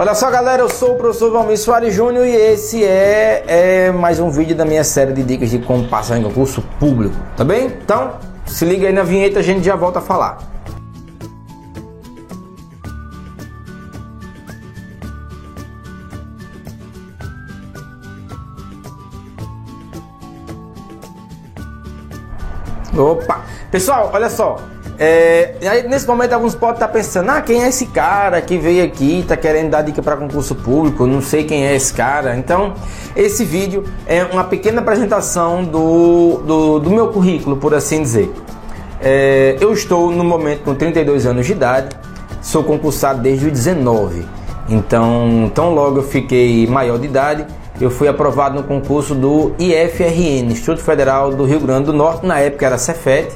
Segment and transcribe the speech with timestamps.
[0.00, 4.18] Olha só, galera, eu sou o professor Valmir Soares Júnior e esse é, é, mais
[4.18, 7.66] um vídeo da minha série de dicas de como passar em concurso público, tá bem?
[7.66, 8.14] Então,
[8.46, 10.38] se liga aí na vinheta, a gente já volta a falar.
[22.96, 23.44] Opa!
[23.70, 24.56] Pessoal, olha só,
[25.02, 28.84] é, aí, nesse momento, alguns podem estar pensando: ah, quem é esse cara que veio
[28.84, 31.06] aqui, está querendo dar dica para concurso público?
[31.06, 32.36] Não sei quem é esse cara.
[32.36, 32.74] Então,
[33.16, 38.30] esse vídeo é uma pequena apresentação do, do, do meu currículo, por assim dizer.
[39.00, 41.96] É, eu estou no momento com 32 anos de idade,
[42.42, 44.26] sou concursado desde os 19.
[44.68, 47.46] Então, tão logo eu fiquei maior de idade,
[47.80, 52.38] eu fui aprovado no concurso do IFRN, Instituto Federal do Rio Grande do Norte, na
[52.38, 53.30] época era Cefet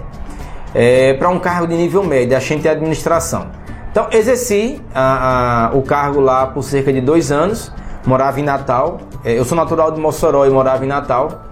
[0.75, 3.47] é, para um cargo de nível médio, agente de administração.
[3.91, 7.71] Então, exerci a, a, o cargo lá por cerca de dois anos,
[8.05, 8.99] morava em Natal.
[9.25, 11.45] É, eu sou natural de Mossoró e morava em Natal.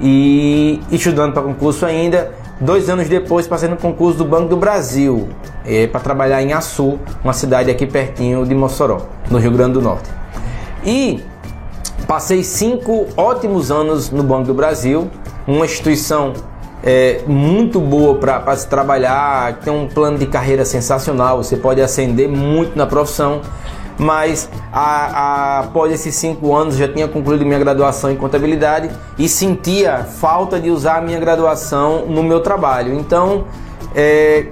[0.00, 2.32] E estudando para concurso ainda.
[2.60, 5.28] Dois anos depois, passei no concurso do Banco do Brasil
[5.64, 9.82] é, para trabalhar em Açu, uma cidade aqui pertinho de Mossoró, no Rio Grande do
[9.82, 10.08] Norte.
[10.84, 11.22] E
[12.06, 15.10] passei cinco ótimos anos no Banco do Brasil,
[15.46, 16.32] uma instituição
[16.84, 22.28] é, muito boa para se trabalhar, tem um plano de carreira sensacional, você pode ascender
[22.28, 23.40] muito na profissão.
[23.96, 29.28] Mas a, a, após esses cinco anos já tinha concluído minha graduação em contabilidade e
[29.28, 32.92] sentia falta de usar a minha graduação no meu trabalho.
[32.92, 33.44] Então,
[33.94, 34.48] é,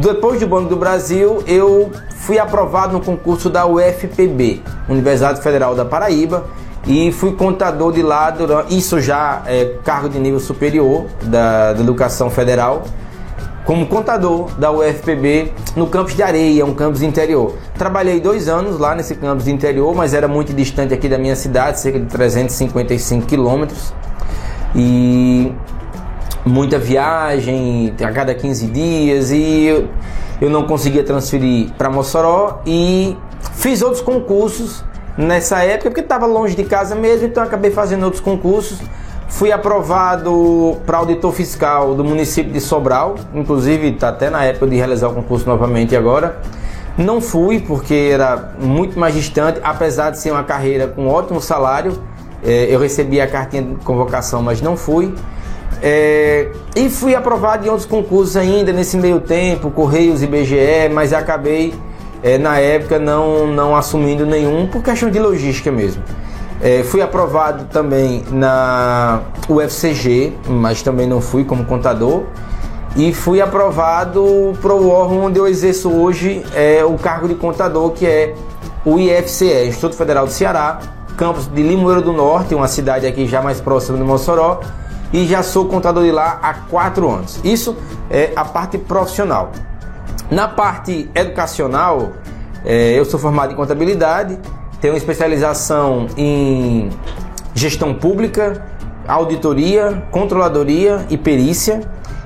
[0.00, 5.84] depois do Banco do Brasil, eu fui aprovado no concurso da UFPB, Universidade Federal da
[5.84, 6.46] Paraíba,
[6.90, 11.80] e fui contador de lá durante isso já é cargo de nível superior da, da
[11.80, 12.82] educação federal
[13.64, 17.54] como contador da UFPB no campus de Areia, um campus interior.
[17.78, 21.78] Trabalhei dois anos lá nesse campus interior, mas era muito distante aqui da minha cidade,
[21.78, 23.94] cerca de 355 quilômetros.
[24.74, 25.52] E
[26.44, 29.88] muita viagem a cada 15 dias e eu,
[30.40, 33.16] eu não conseguia transferir para Mossoró e
[33.52, 34.82] fiz outros concursos
[35.16, 38.78] nessa época, porque estava longe de casa mesmo, então acabei fazendo outros concursos.
[39.28, 44.76] Fui aprovado para auditor fiscal do município de Sobral, inclusive está até na época de
[44.76, 46.40] realizar o concurso novamente agora.
[46.98, 52.02] Não fui porque era muito mais distante, apesar de ser uma carreira com ótimo salário.
[52.44, 55.14] É, eu recebi a cartinha de convocação, mas não fui.
[55.82, 61.12] É, e fui aprovado em outros concursos ainda nesse meio tempo, Correios e BGE, mas
[61.12, 61.72] acabei
[62.22, 66.02] é, na época não, não assumindo nenhum por questão de logística mesmo.
[66.62, 72.24] É, fui aprovado também na UFCG, mas também não fui como contador.
[72.96, 77.92] E fui aprovado para o órgão onde eu exerço hoje é, o cargo de contador,
[77.92, 78.34] que é
[78.84, 80.80] o IFCE, Instituto Federal do Ceará,
[81.16, 84.60] campus de Limoeiro do Norte, uma cidade aqui já mais próxima de Mossoró,
[85.12, 87.38] e já sou contador de lá há quatro anos.
[87.44, 87.76] Isso
[88.10, 89.52] é a parte profissional.
[90.30, 92.12] Na parte educacional,
[92.64, 94.38] é, eu sou formado em contabilidade,
[94.80, 96.88] tenho especialização em
[97.52, 98.64] gestão pública,
[99.08, 101.80] auditoria, controladoria e perícia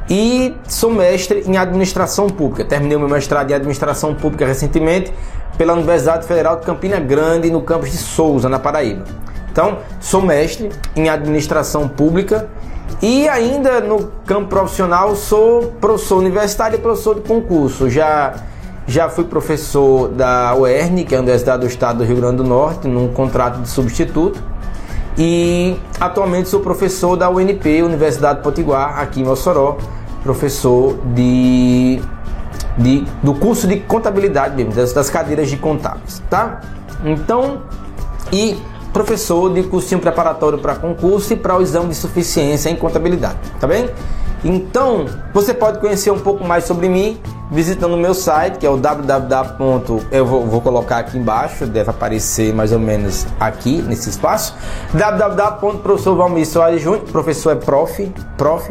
[0.09, 2.63] e sou mestre em administração pública.
[2.65, 5.11] Terminei o meu mestrado em administração pública recentemente
[5.57, 9.05] pela Universidade Federal de Campina Grande, no campus de Souza, na Paraíba.
[9.51, 12.49] Então, sou mestre em administração pública
[13.03, 17.91] e ainda no campo profissional sou professor universitário e professor de concurso.
[17.91, 18.35] Já
[18.87, 22.45] já fui professor da UERN, que é a Universidade do Estado do Rio Grande do
[22.45, 24.43] Norte, num contrato de substituto.
[25.17, 29.79] E atualmente sou professor da UNP, Universidade Potiguar, aqui em Mossoró,
[30.23, 32.01] professor de,
[32.77, 36.61] de do curso de contabilidade mesmo, das, das cadeiras de contábeis, tá?
[37.05, 37.63] Então,
[38.33, 38.61] e
[38.95, 43.67] professor de cursinho preparatório para concurso e para o exame de suficiência em contabilidade, tá
[43.67, 43.91] bem?
[44.45, 47.19] Então, você pode conhecer um pouco mais sobre mim
[47.51, 50.01] visitando o meu site, que é o www.
[50.13, 54.55] Eu vou, vou, colocar aqui embaixo, deve aparecer mais ou menos aqui nesse espaço.
[54.93, 56.17] www.professor
[57.11, 58.71] professor é prof, prof,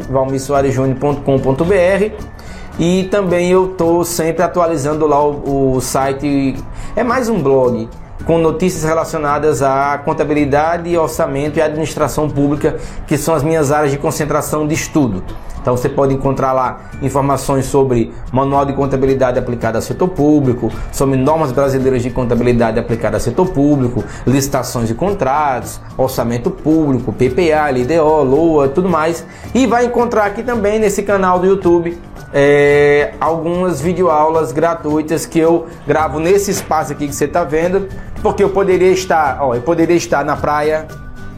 [2.78, 6.56] e também eu estou sempre atualizando lá o, o site,
[6.96, 7.88] é mais um blog
[8.26, 12.76] com notícias relacionadas à contabilidade, orçamento e administração pública,
[13.06, 15.22] que são as minhas áreas de concentração de estudo.
[15.64, 21.16] Então você pode encontrar lá informações sobre manual de contabilidade aplicada ao setor público, sobre
[21.16, 28.24] normas brasileiras de contabilidade aplicada ao setor público, licitações de contratos, orçamento público, PPA, LDO,
[28.24, 29.24] LOA, tudo mais.
[29.54, 31.98] E vai encontrar aqui também nesse canal do YouTube
[32.30, 37.88] é, algumas videoaulas gratuitas que eu gravo nesse espaço aqui que você está vendo
[38.24, 40.88] Porque eu poderia estar, ó, eu poderia estar na praia,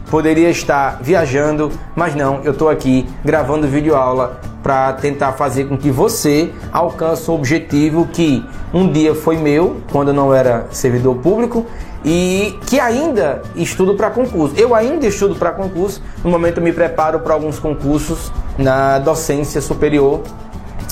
[0.09, 5.77] poderia estar viajando, mas não, eu estou aqui gravando vídeo aula para tentar fazer com
[5.77, 8.41] que você alcance o objetivo que
[8.73, 11.65] um dia foi meu, quando eu não era servidor público,
[12.05, 14.55] e que ainda estudo para concurso.
[14.57, 19.59] Eu ainda estudo para concurso, no momento eu me preparo para alguns concursos na docência
[19.59, 20.21] superior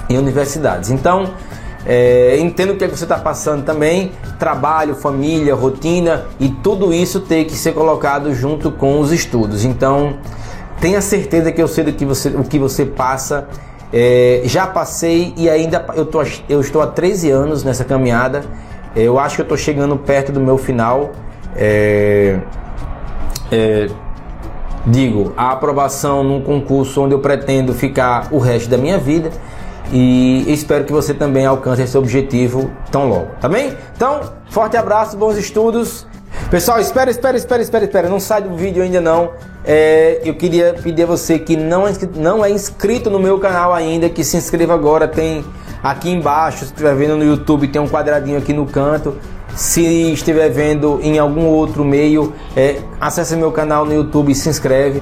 [0.09, 0.91] em universidades.
[0.91, 1.29] Então,
[1.85, 6.91] é, entendo o que, é que você está passando também, trabalho, família, rotina e tudo
[6.91, 9.63] isso tem que ser colocado junto com os estudos.
[9.63, 10.17] Então,
[10.81, 13.47] tenha certeza que eu sei do que você, o que você passa.
[13.93, 18.43] É, já passei e ainda eu, tô, eu estou há 13 anos nessa caminhada.
[18.95, 21.11] Eu acho que eu estou chegando perto do meu final.
[21.55, 22.39] É,
[23.51, 23.87] é,
[24.87, 29.29] digo, a aprovação num concurso onde eu pretendo ficar o resto da minha vida
[29.91, 33.75] e espero que você também alcance esse objetivo tão logo, tá bem?
[33.95, 36.05] Então, forte abraço, bons estudos.
[36.49, 39.31] Pessoal, espera, espera, espera, espera, espera, não sai do vídeo ainda não.
[39.63, 43.39] É, eu queria pedir a você que não é, inscrito, não é inscrito no meu
[43.39, 45.07] canal ainda, que se inscreva agora.
[45.07, 45.43] Tem
[45.81, 49.15] aqui embaixo, se estiver vendo no YouTube, tem um quadradinho aqui no canto.
[49.55, 54.49] Se estiver vendo em algum outro meio, é, acesse meu canal no YouTube e se
[54.49, 55.01] inscreve.